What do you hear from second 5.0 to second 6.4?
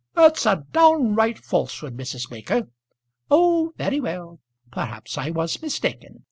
I was mistaken.